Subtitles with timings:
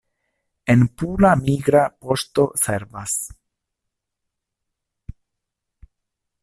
[0.73, 3.15] En Pula migra poŝto servas.